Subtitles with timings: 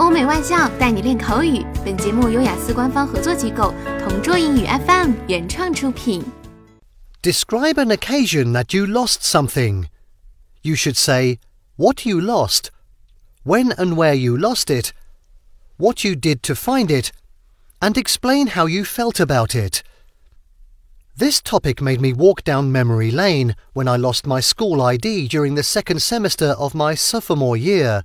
[0.00, 1.62] 欧美外教带你练口语。
[1.84, 6.24] 本节目由雅思官方合作机构同桌英语 FM 原创出品。
[7.22, 9.84] Describe an occasion that you lost something.
[10.62, 11.38] You should say
[11.76, 12.70] what you lost,
[13.44, 14.92] when and where you lost it,
[15.76, 17.10] what you did to find it,
[17.80, 19.82] and explain how you felt about it.
[21.14, 25.56] This topic made me walk down memory lane when I lost my school ID during
[25.56, 28.02] the second semester of my sophomore year.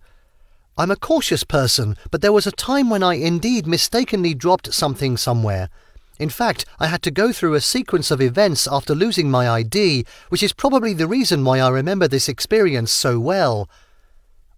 [0.81, 5.19] I'm a cautious person, but there was a time when I indeed mistakenly dropped something
[5.19, 5.69] somewhere.
[6.19, 10.07] In fact, I had to go through a sequence of events after losing my ID,
[10.31, 13.69] which is probably the reason why I remember this experience so well.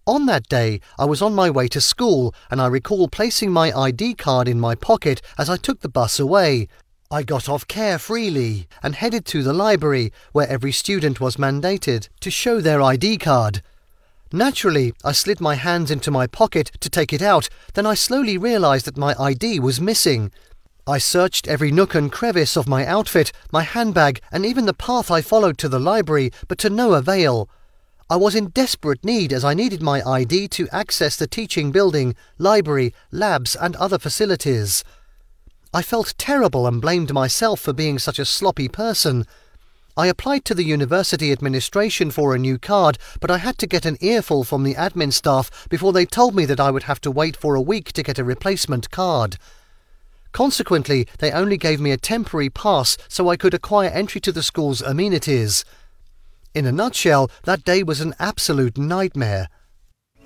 [0.07, 3.77] On that day, I was on my way to school, and I recall placing my
[3.77, 6.69] ID card in my pocket as I took the bus away.
[7.11, 12.31] I got off carefreely and headed to the library, where every student was mandated to
[12.31, 13.61] show their ID card.
[14.35, 18.35] Naturally, I slid my hands into my pocket to take it out, then I slowly
[18.35, 20.31] realized that my ID was missing.
[20.87, 25.11] I searched every nook and crevice of my outfit, my handbag, and even the path
[25.11, 27.47] I followed to the library, but to no avail.
[28.09, 32.15] I was in desperate need as I needed my ID to access the teaching building,
[32.39, 34.83] library, labs, and other facilities.
[35.71, 39.27] I felt terrible and blamed myself for being such a sloppy person.
[39.95, 43.85] I applied to the university administration for a new card, but I had to get
[43.85, 47.11] an earful from the admin staff before they told me that I would have to
[47.11, 49.37] wait for a week to get a replacement card.
[50.31, 54.41] Consequently, they only gave me a temporary pass so I could acquire entry to the
[54.41, 55.63] school's amenities.
[56.55, 59.47] In a nutshell, that day was an absolute nightmare.